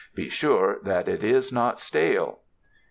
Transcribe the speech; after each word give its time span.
Be 0.15 0.29
sure 0.29 0.79
that 0.81 1.07
it 1.07 1.23
is 1.23 1.53
not 1.53 1.79
stale. 1.79 2.39